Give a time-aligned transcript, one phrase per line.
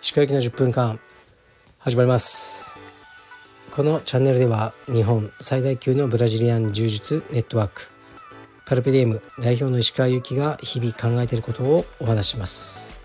[0.00, 0.98] 石川行きの10分間
[1.78, 2.80] 始まります。
[3.70, 7.88] このチャンネルでは日本最大級のブラジリアン柔術ネットワーク
[8.64, 13.04] カルペディエム代表の石川由紀が日々考えていることをお話します。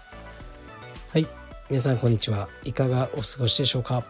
[1.09, 1.27] はい。
[1.69, 2.49] 皆さんこんにちは。
[2.63, 4.03] いかがお過ごしでしょうか。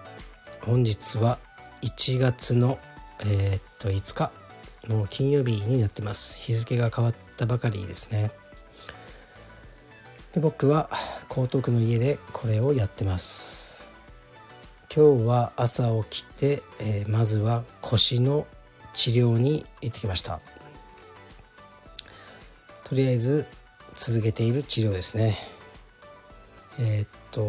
[0.64, 1.40] 本日は
[1.82, 2.80] 1月の
[3.26, 4.47] えー、っと5日。
[4.90, 6.42] の金曜日になってます。
[6.42, 8.32] 日付が変わったばかりですね。
[10.34, 10.90] で僕は
[11.30, 13.92] 江東区の家でこれをやってます。
[14.94, 18.48] 今日は朝起きて、えー、まずは腰の
[18.94, 20.40] 治療に行ってきました。
[22.84, 23.46] とりあえず
[23.94, 25.36] 続けている治療ですね。
[26.80, 27.42] えー、っと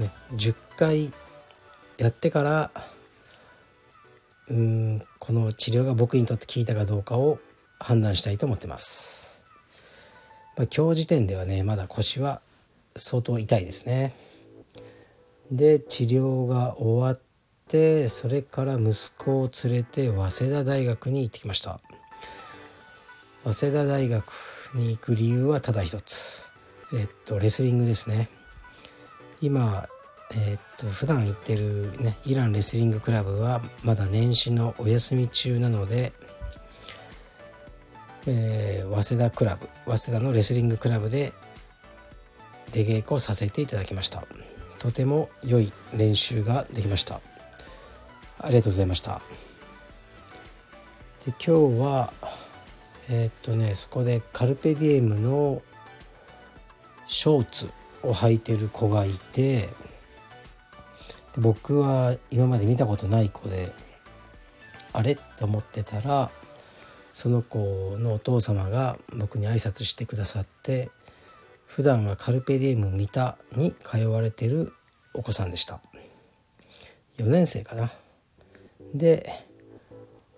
[0.00, 1.12] ね10回
[1.98, 2.70] やってから
[4.50, 7.38] うんこの治療が僕にとって効いたかどうかを
[7.78, 9.46] 判断したいと思ってます、
[10.56, 12.40] まあ、今日時点ではねまだ腰は
[12.96, 14.14] 相当痛いですね。
[15.50, 17.20] で治療が終わっ
[17.68, 21.80] てそれから息子を連れて早稲田大学に行ってきました。
[23.44, 24.24] 早稲田大学
[24.74, 26.52] に行く理由はただ一つ。
[26.96, 28.28] えっとレスリングですね。
[29.40, 29.88] 今
[30.32, 36.12] えー、っと普段行ってるねイランレスリングクラブはまだ年始のお休み中なので、
[38.26, 41.32] えー、早稲田クラブ早稲田のレスリングクラブで
[42.72, 44.24] 出稽古させていただきました。
[44.78, 47.20] とても良い練習ができました。
[48.40, 49.20] ありがとうございました。
[51.24, 52.12] で今日は
[53.08, 55.62] えー、っとねそこでカルペディエムの
[57.06, 57.70] ショーツ
[58.02, 59.68] を履いてる子がいて
[61.38, 63.72] 僕は今まで見たことない子で
[64.92, 65.16] あれ？
[65.16, 66.30] と思ってたら
[67.12, 67.58] その子
[67.98, 70.90] のお父様が僕に挨拶してくださって
[71.66, 74.72] 普段はカルペディエム見たに通われてる
[75.12, 75.80] お子さんでした。
[77.18, 77.90] 4年生かな。
[78.94, 79.28] で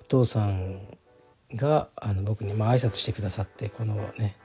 [0.02, 0.80] お父さん
[1.54, 4.36] があの僕にまあ挨拶してくださってこのね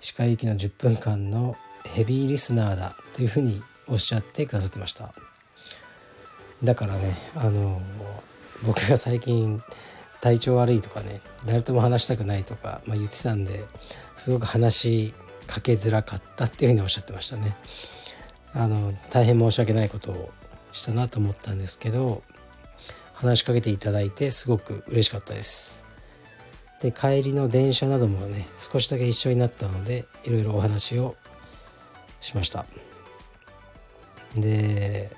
[0.00, 1.56] 歯科行きの10分間の
[1.94, 5.12] ヘビーリスナーだというふうにおっしゃってくださってました。
[6.62, 7.80] だからねあの
[8.66, 9.62] 僕が最近
[10.20, 13.64] 体調悪いとかね誰とも話したくないとか、まあ、言ってたんで
[14.16, 15.14] すごく話し
[15.46, 17.56] かけづらかったっていうふうにおっしゃってましたね。
[18.52, 20.30] あの大変申し訳ないことを
[20.72, 22.22] したなと思ったんですけど
[23.14, 25.86] 話しかけていただいてすごく嬉しかったです。
[26.80, 31.16] で帰りの電車などもね少しだけ一緒になったのでいろいろお話を
[32.20, 32.66] しました。
[34.34, 35.10] で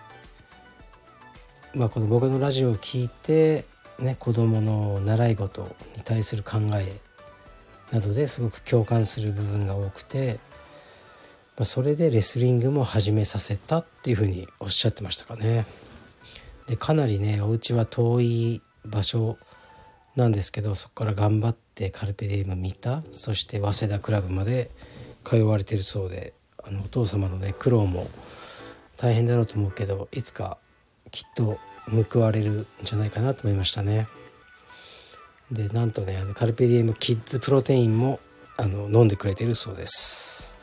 [1.75, 3.65] まあ、この僕のラジオを聞いて、
[3.99, 5.63] ね、子どもの習い事
[5.97, 6.87] に対する考え
[7.95, 10.39] などですごく共感する部分が多くて、
[11.57, 15.65] まあ、それでレスリングも始めさせたっていうふうにおっしゃってましたかね。
[16.67, 19.39] でかなりねお家は遠い場所
[20.15, 24.71] なんですけどそこから頑張ってカルペディウム見たそして早稲田クラブまで
[25.25, 28.07] 通われてるそうであのお父様のね苦労も
[28.97, 30.59] 大変だろうと思うけどいつか
[31.13, 31.59] きっと
[32.13, 34.09] 報われるんじゃないかなと思いましたね。
[35.53, 38.19] でなんとねあのカルペディエムキッズプロテインも
[38.59, 40.59] あの飲んでくれてるそうです。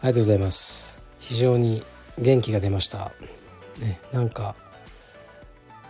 [0.00, 1.02] ありがとうございます。
[1.18, 1.82] 非常に
[2.18, 3.12] 元気が出ました。
[3.80, 4.54] ね、なんか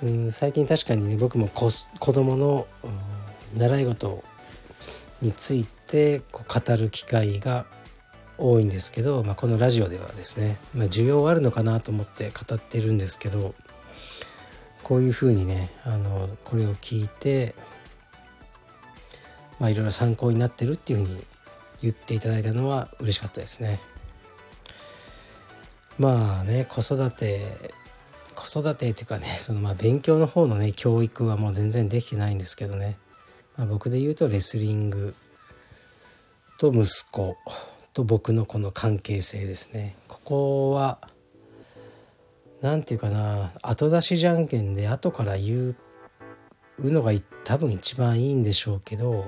[0.03, 2.67] うん最近確かにね僕も子子供の、
[3.57, 4.23] 習い事
[5.23, 7.67] についてこう語る機会が
[8.39, 13.55] 多いんですけど、まあ、このラジオではですね、まあ、需要あるのかなと思って語ってるんですけど
[14.85, 17.55] こういうふうにねあのこれを聞いて
[19.59, 21.25] まあいろいろ参考になってるっていうふうに
[21.83, 23.81] 言っていただいたのは嬉しかったですね。
[25.99, 27.39] まあね子育て
[28.37, 32.97] 子育てっていうかねそのまあ勉強の方のね教育はもう全然できてないんですけどね、
[33.57, 35.15] まあ、僕で言うとレスリング
[36.59, 37.37] と息子
[37.99, 39.97] と僕のこの関係性ですね。
[40.07, 41.01] ここは
[42.63, 45.75] 何て言うかな後出しじゃんけんで後から言
[46.79, 47.11] うのが
[47.43, 49.25] 多分一番いいんでしょうけど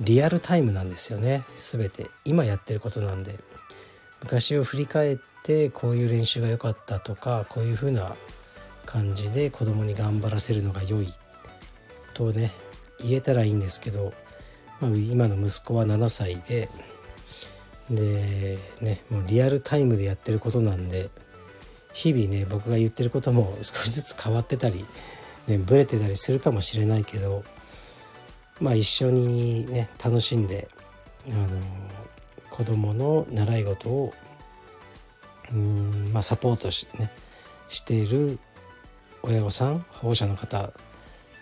[0.00, 1.44] リアルタイムなんですよね。
[1.54, 2.10] 全て。
[2.24, 3.38] 今やってることなんで。
[4.20, 8.16] 昔を振り返ってこういう練習が良かったとかこういう風な
[8.84, 11.08] 感じで子供に頑張らせるのが良い。
[12.14, 12.50] とね
[12.98, 14.12] 言えたらいいんですけど、
[14.80, 16.68] まあ、今の息子は7歳で
[17.90, 21.10] でねもうリアルタイムでやってることなんで
[21.92, 24.84] 日々ね僕が言ってることも少しずつ変わってたり、
[25.48, 27.44] ね、ブレてたりするかもしれないけど
[28.60, 30.68] まあ、一緒にね楽しんで、
[31.28, 31.48] あの
[32.50, 34.12] 子供の習い事を
[35.50, 37.10] うん、まあ、サポートし,、ね、
[37.68, 38.38] している
[39.22, 40.72] 親御さん保護者の方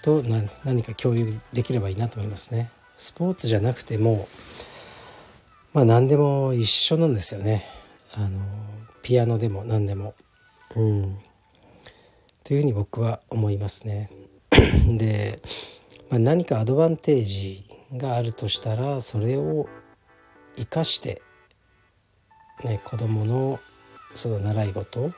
[0.03, 0.23] と
[0.65, 2.71] 何か共有できればいいなと思いますね。
[2.95, 4.29] スポーツじゃなくても
[5.79, 7.65] まあ何でも一緒なんですよね。
[8.17, 8.41] あの
[9.01, 10.17] ピアノでも何でも。
[10.75, 11.19] うん。
[12.43, 14.11] というふうに僕は思いますね。
[14.99, 15.41] で、
[16.11, 19.69] まあ、何かアドバンテージがあるとしたらそれを
[20.57, 21.23] 生かして、
[22.65, 23.61] ね、子どもの
[24.15, 25.13] その習い事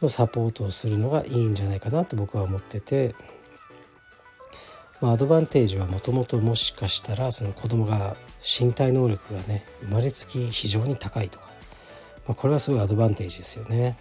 [0.00, 3.16] のサポートをするのがいいんじゃないかなと僕は思ってて、
[5.02, 11.48] まあ、アドバンテージはもともともしかしたらその子供が身体能力がね生まれつき非常に高いとか、
[12.28, 13.96] まあ、これはすごいアドバンテージですよね。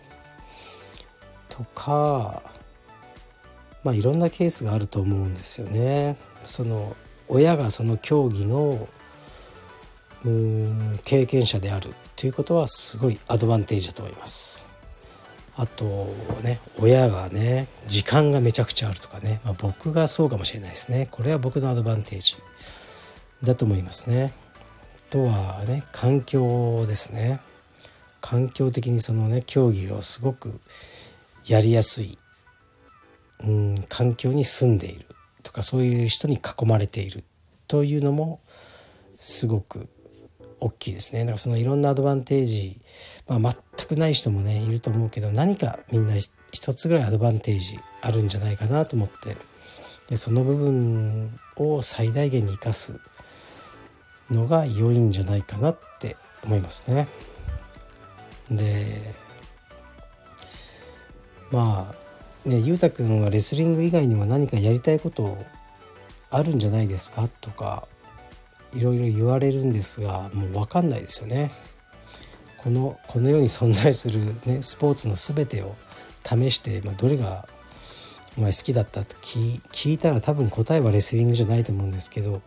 [1.49, 2.43] とか
[3.83, 6.17] まあいろんなケースがあると思うんですよね。
[6.43, 6.95] その
[7.27, 8.87] 親がその競技の
[10.23, 14.70] うん経験者であるということはすごいアドバンテージだと思います。
[15.55, 15.85] あと
[16.43, 22.35] ね親がね時間がめちゃくちゃあるとかね、まあ、僕がそうかもしれないですねこれは僕のアドバンテージ
[23.43, 24.33] だと思いますね。
[25.09, 27.41] あとはね環境ですね
[28.21, 30.61] 環境的にそのね競技をすごく
[31.47, 32.17] やりやすい、
[33.43, 35.07] うん、環境に住んでいる
[35.43, 37.23] とかそういう人に囲まれている
[37.67, 38.39] というのも
[39.17, 39.89] すごく
[40.61, 41.21] 大きいですね。
[41.21, 42.79] だからそのいろんなアドバンテージ、
[43.27, 49.35] まあ、全くない人もねいると思うけど何かみんな一つぐらいアドバンテージあるんじゃないかなと思って。
[50.07, 52.99] でその部分を最大限に生かす
[54.29, 57.07] のが良いんじゃないかなって思いますね。
[58.49, 58.85] で
[61.49, 61.93] ま
[62.45, 65.37] あねゆうたくんはレスリング以外にも何かやりたいこと
[66.29, 67.29] あるんじゃないですか？
[67.39, 67.87] とか
[68.73, 71.51] いろいろ言われるんですがもう分かんないですよね。
[72.57, 75.75] このこの世に存在する、ね、スポーツの全てを
[76.23, 77.47] 試して、まあ、どれが
[78.37, 82.41] お前好きだったと聞いたら多分答えはレスリングじゃないと思うんですけど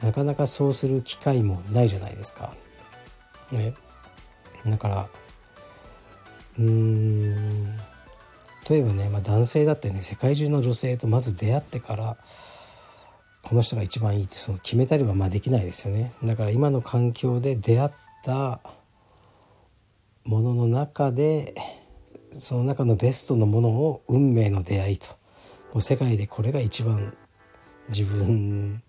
[0.00, 2.52] なかなかそうする機会もないじゃないですか。
[3.50, 3.74] ね、
[4.66, 5.08] だから
[6.58, 7.66] うーん
[8.68, 12.16] 例えばね、まあ、男性だってね世界中の女性とまず出会ってから
[13.42, 16.12] この人が一番いいってその決めたりはまあできないですよね。
[16.22, 17.90] だから今の環境で出会っ
[18.24, 18.60] た
[20.26, 21.54] ものの中で
[22.30, 25.06] その中のベストのものを運命の出会いと。
[25.72, 27.16] もう世界でこれが一番
[27.88, 28.82] 自分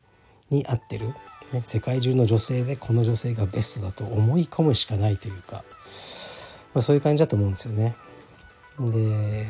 [0.49, 1.07] に合ってる、
[1.53, 5.63] ね、世界中の女性でこの女性がベストだと思い込むしかないというか、
[6.73, 7.95] まあ、そういう感じだと思うんですよね。
[8.79, 9.45] で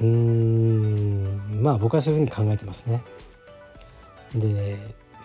[0.00, 3.02] うーんまあ僕はそういうふうに考えてますね。
[4.34, 4.76] でう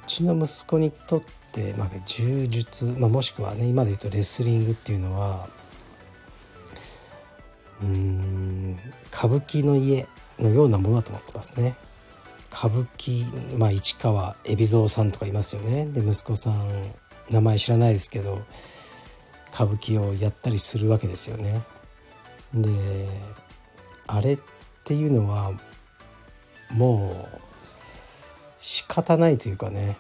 [0.08, 5.48] ちの息子にとって、まあ、柔術、まあ、もしくはね今で言うとレスリングっていうのは
[7.82, 8.78] うん
[9.12, 10.08] 歌舞伎の家
[10.40, 11.76] のようなものだと思ってますね。
[12.52, 15.86] 歌舞伎、まあ、市川海老蔵さんとかいますよね。
[15.88, 16.70] で息子さん
[17.30, 18.42] 名前知らないですけど
[19.54, 21.64] 歌舞伎をやったりするわけですよね。
[22.54, 22.70] で
[24.08, 24.55] あれって
[24.86, 25.52] ていうのは
[26.72, 27.40] もう
[28.60, 29.98] 仕方ないというかね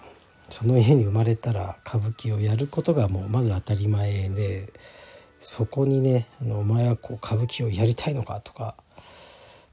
[0.49, 4.71] その家に生まれたら歌舞伎をやることがもうまず当たり前で
[5.39, 8.75] そこにね「あのお前はこう歌舞伎をやりたいのか?」とか、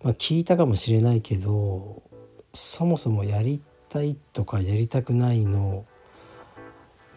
[0.02, 2.02] まあ、聞いたかもしれないけど
[2.54, 5.85] そもそもやりたいとかやりたくないの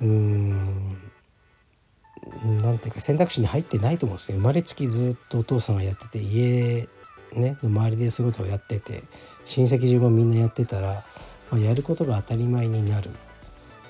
[0.01, 1.11] うーん
[2.61, 6.87] なんていうか選択肢に入ってないと思うんですね生まれつきずっとお父さんがやってて家
[7.39, 9.03] ね周りでそういうことをやってて
[9.43, 11.03] 親戚中もみんなやってたら、
[11.51, 13.11] まあ、やることが当たり前になる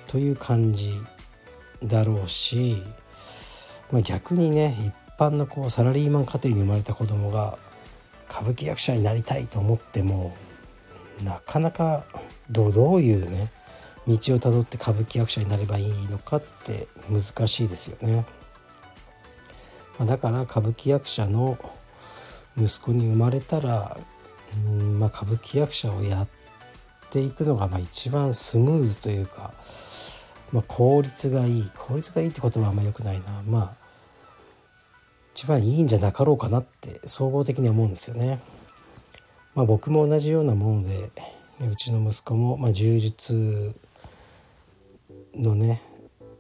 [0.08, 1.00] という感じ
[1.84, 2.82] だろうし、
[3.92, 7.58] まあ、逆にね一般のこうサラリーマン家庭に生まれた子供が
[8.30, 10.36] 歌舞伎役者になりたいと思っても
[11.24, 12.04] なかなか
[12.50, 13.52] どういうね
[14.08, 18.26] 道をたどって歌舞伎役者になればいいのかって難しいですよね。
[19.98, 21.58] ま、だから歌舞伎役者の
[22.58, 23.98] 息子に生まれたら、
[24.68, 26.30] うんまあ、歌舞伎役者をやっ
[27.10, 29.54] ていくのがまあ一番スムーズというか、
[30.52, 33.86] まあ、効率がいい効率がいいって言葉はあんま良くないなまあ
[35.34, 38.40] 一番いいんじゃなかろうかなって総合的に思うんですよね。
[39.54, 41.12] まあ、僕も同じようなもので
[41.70, 43.76] うちの息子もまあ柔術
[45.34, 45.82] のね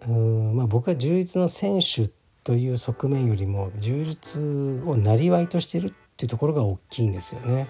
[0.07, 2.10] うんまあ僕は充実の選手
[2.43, 7.67] という側面よりも充実をなりわいとしてるっていうところが大きいんですよね。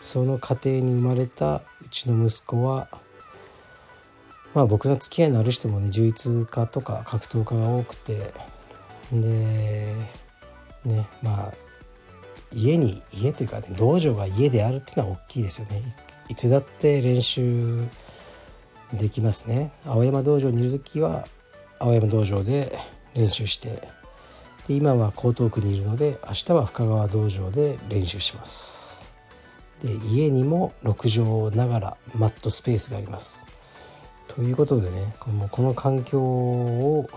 [0.00, 2.88] その家庭に生まれたうちの息子は
[4.52, 8.32] まあ僕の付き合いのある人もね充実家とか格闘家が多くて
[9.12, 9.94] で
[10.84, 11.54] ねまあ
[12.52, 15.82] 家に家というかね道場が家であるっていうのは大きいですよね
[16.28, 17.84] いつだって練習
[18.92, 21.26] できますね青山道場にいる時は
[21.78, 22.76] 青山道場で
[23.14, 23.80] 練習して
[24.68, 29.14] で今は江東区にいるので明日は深川道場で練習します。
[29.82, 33.46] で家にも6畳ながらマットスペースがあります。
[34.28, 37.08] ということでねこの環境を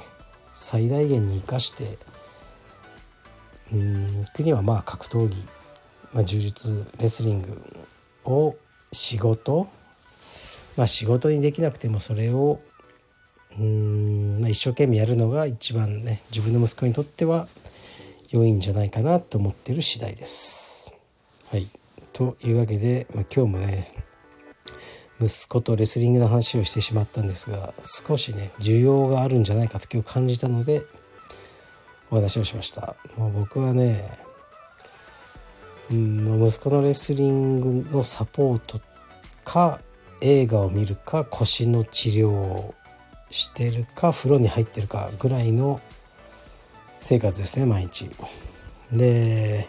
[0.54, 1.98] 最大限に生かして
[3.74, 5.36] うん国はまあ格闘技、
[6.14, 7.62] まあ、柔術レスリング
[8.26, 8.56] を
[8.92, 9.68] 仕事
[10.76, 12.60] まあ仕事にできなくてもそれを
[13.58, 17.48] うん、まあ、一生懸命やるのが一番ね自分の息子にとっては
[18.32, 20.96] 良いんじゃないかなと思ってる次第です。
[21.50, 21.68] はい
[22.14, 23.92] というわけで、まあ、今日もね
[25.22, 30.84] 息子とレスリングの話をしてしまったんですが少しね需要があるんじゃないかと今日感じたので
[32.12, 32.96] お話をしました。
[33.18, 34.02] もう僕はね
[35.92, 38.80] うん息子のレスリングのサポート
[39.44, 39.82] か
[40.22, 42.74] 映画を見るか腰の治療
[43.30, 45.82] してるか風呂に入ってるかぐらいの
[47.00, 48.10] 生活ですね毎日。
[48.92, 49.68] で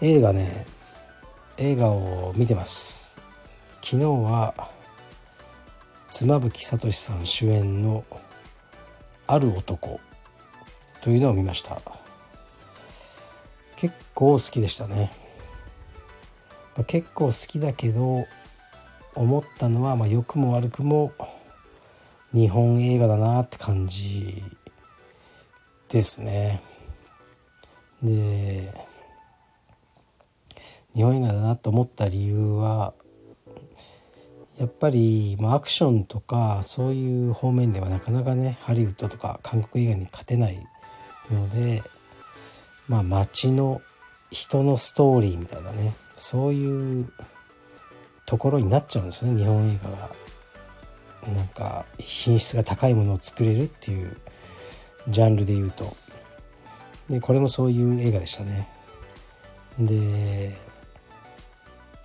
[0.00, 0.66] 映画ね
[1.58, 3.20] 映画を見てます。
[3.82, 4.54] 昨日は
[6.10, 8.04] 妻夫木聡さん主演の
[9.26, 10.00] 「ある男」
[11.00, 11.80] というのを見ました。
[13.76, 15.10] 結構好きでしたね、
[16.76, 18.26] ま、結構好きだけど
[19.14, 21.12] 思ったのは、まあ、良くも悪くも
[22.32, 24.42] 日本映画だなって感じ
[25.88, 26.60] ですね。
[28.02, 28.72] で
[30.94, 32.94] 日本映画だなと思った理由は
[34.58, 40.58] やっぱり、まあ、アクションとかそういう方面ではなかなかねハリウッドとか韓国映画に勝てない
[41.30, 41.82] ので
[42.88, 43.80] まあ街の
[44.30, 47.12] 人のストーリーみたいなねそういう
[48.26, 50.19] ところになっちゃうんですね日本映画が。
[51.26, 54.16] なんか品質が高いものを作れるっていう
[55.08, 55.96] ジャンルで言うと。
[57.08, 58.68] でこれもそういう映画でしたね。
[59.78, 60.52] で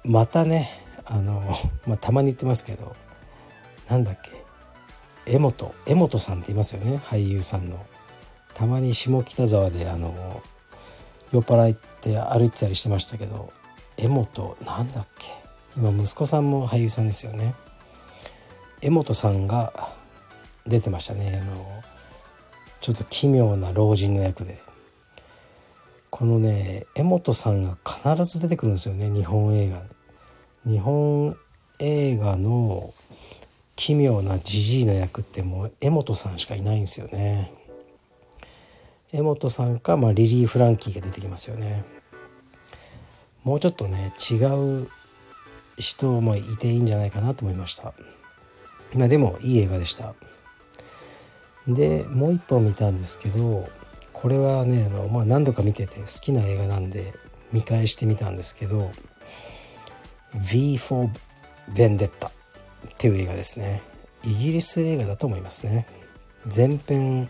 [0.04, 0.70] またね
[1.06, 1.42] あの、
[1.86, 2.96] まあ、たまに言ってますけど
[3.90, 4.32] なんだっけ
[5.28, 7.86] 江本江本さんっていますよね俳優さんの。
[8.54, 10.42] たまに下北沢であの
[11.32, 13.52] 酔っ払って歩いてたりしてましたけど
[13.98, 15.28] 江本なんだっけ
[15.76, 17.54] 今息子さんも俳優さんですよね。
[18.86, 19.74] 江本さんが
[20.68, 21.42] 出てましたね。
[21.42, 21.66] あの
[22.82, 24.60] ちょっと奇妙な老人の役で。
[26.12, 29.82] このね江本さんが必ず出てくるんですよね日本映画。
[30.70, 31.36] 日本
[31.80, 32.94] 映画の
[33.76, 37.52] 奇妙なじじいの役ってもう江本さんしかいないんですよね。
[39.12, 41.84] 江本さんか、まあ、リリー・フランキーが出てきますよね。
[43.44, 44.36] もうちょっとね違
[44.84, 44.88] う
[45.80, 47.96] 人もいていいんじゃないかなと思いました。
[48.94, 50.14] まあでもいい映画でした。
[51.68, 53.68] でもう一本見たんですけど
[54.14, 57.14] これはねあの、まあ、何度か見てて好きな映画なんで
[57.52, 58.92] 見返してみたんですけど
[60.52, 61.10] 「V for
[61.74, 62.32] Vendetta」っ
[62.98, 63.82] ていう映画ですね。
[64.24, 65.86] イギリス映画だと思いますね。
[66.56, 67.30] 前編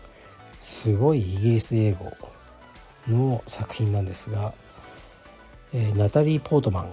[0.58, 2.12] すごいイギリス英語
[3.08, 4.54] の作品なんですが、
[5.74, 6.88] えー、ナタリー・ポートマ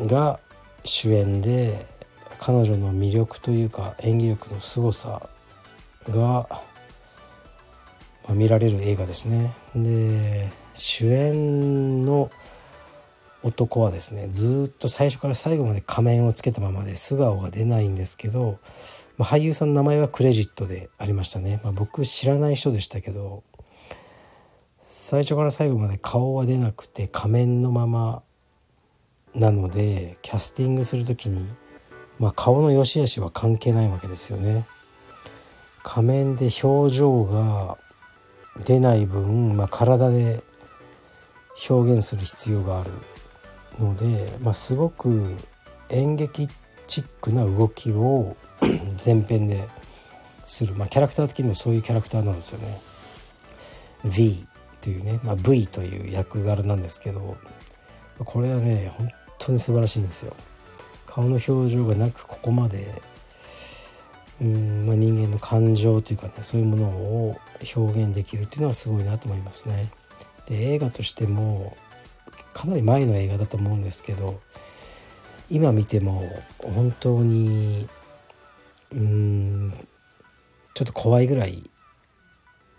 [0.00, 0.40] ンが
[0.84, 1.86] 主演で
[2.38, 5.28] 彼女の魅力というか演技力の凄さ
[6.08, 6.48] が、
[8.28, 9.52] ま、見られる映画ですね。
[9.74, 12.30] で主演の
[13.42, 18.58] 男はですねずっと最初から最後まで仮面をつけたままで素顔が出ないんですけど、
[19.16, 23.44] まあ、俳優さんの名前はクレジットでありましたね、まあ、僕知らない人でしたけど
[24.78, 28.22] 最初から最後まで顔は出なくて仮面のまま
[29.34, 31.46] なのでキャスティングする時に
[32.18, 34.66] まあ、顔の良し悪しは関係ないわけですよね。
[35.82, 37.78] 仮面で表情が
[38.64, 40.42] 出ない分、まあ、体で
[41.68, 42.90] 表現する必要がある
[43.78, 45.36] ので、まあ、すごく
[45.90, 46.48] 演劇
[46.86, 48.36] チックな動きを
[49.04, 49.68] 前編で
[50.44, 52.80] する、まあ、キャラクター的にもそういうキャラクターなんですよね。
[54.04, 54.46] V
[54.80, 57.36] というね、まあ、V という役柄なんですけど
[58.18, 59.08] これはね本
[59.38, 60.34] 当に素晴らしいんですよ。
[61.18, 63.02] 顔の表情がなくここまで
[64.40, 67.36] うん、まあ、人間の感情というかねそういうものを
[67.74, 69.90] 表現できるっていうのはすごいなと思いますね。
[70.46, 71.76] で映画としても
[72.52, 74.40] かなり前の映画だと思うんですけど
[75.50, 76.22] 今見ても
[76.60, 77.88] 本当に
[78.92, 79.72] うん
[80.74, 81.64] ちょっと怖いぐらい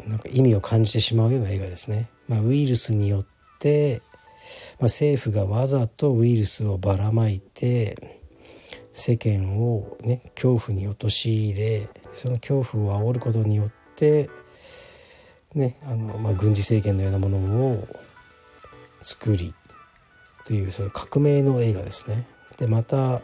[0.08, 2.10] なんか意味を感じてしまうような映画ですね。
[2.30, 3.26] まあ、ウイルスによっ
[3.60, 4.02] て、
[4.80, 8.19] まあ、政府がわざとウイルスをばらまいて
[8.92, 14.30] 世間を、ね、恐怖に陥れその恐怖を煽ることによって、
[15.54, 17.88] ねあのまあ、軍事政権のようなものを
[19.02, 19.54] 作り
[20.46, 22.26] というその革命の映画ですね。
[22.58, 23.20] でまた、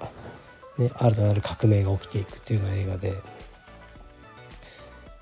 [0.77, 3.13] ね、新たなる革命が起きていくっていうような映画で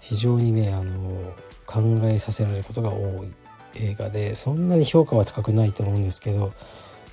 [0.01, 1.33] 非常にねあの
[1.65, 3.33] 考えさせられることが多い
[3.75, 6.53] 映画でそんなに評価は高くないと思うんですけど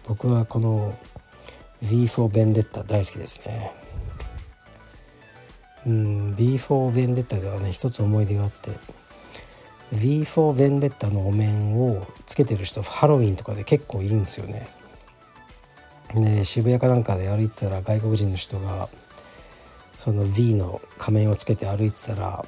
[0.07, 0.99] 僕はこの
[1.83, 3.73] 「V for Vendetta」大好きですね。
[5.87, 8.71] うん、V for Vendetta ではね一つ思い出があって
[9.93, 14.69] V for Vendetta のお面をつけてる人ハロウィンとかで結構いるんですよね。
[16.15, 18.89] で渋谷かなんかで歩いてたら外国人の人が
[19.97, 22.45] その V の仮面をつけて歩いてたら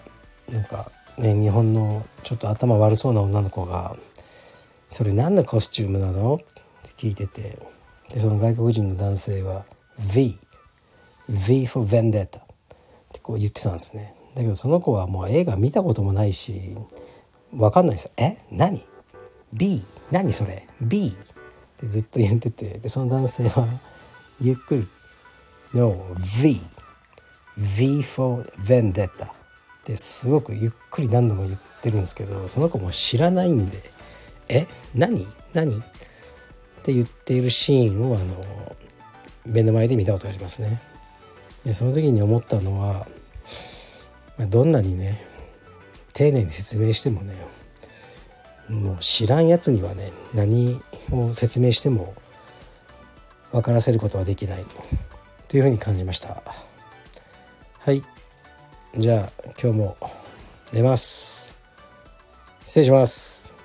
[0.51, 3.97] なんかね日本のちょっと頭悪そうな女の子が
[4.89, 6.45] 「それ何のコスチュームなの?」って
[6.97, 7.59] 聞いてて
[8.12, 9.64] でその外国人の男性は
[10.14, 10.37] 「V」
[11.28, 12.28] 「V for Vendetta」っ
[13.12, 14.14] てこう言ってたんですね。
[14.35, 16.75] だけどその子はもう映画見たこともないし
[17.52, 18.37] 分かんないですよ「え？
[18.50, 18.83] 何
[19.52, 21.11] ?B 何それ ?B」っ
[21.81, 23.66] てずっと言っててでその男性は
[24.40, 24.88] ゆっくり
[25.75, 25.97] 「No
[26.42, 26.61] V
[27.59, 29.31] V for Vendetta」っ
[29.85, 33.78] てすごくゆっくり何度も言ってるんですけどその子も知らないんで
[34.49, 34.66] 「え？
[34.95, 35.26] 何？
[35.54, 35.83] 何?」
[36.83, 38.77] って言っているシーンをあの
[39.47, 40.83] 目の前で見たことがありますね。
[41.65, 43.07] でその時に思ったのは、
[44.37, 45.25] ま、どんなにね
[46.12, 47.37] 丁寧に説明してもね
[48.69, 50.81] もう知らんやつにはね何
[51.12, 52.15] を説明しても
[53.53, 54.65] 分からせることはできない
[55.47, 56.43] というふうに感じました。
[57.79, 58.03] はい。
[58.97, 59.97] じゃあ今日も
[60.73, 61.59] 寝ます。
[62.64, 63.62] 失礼します。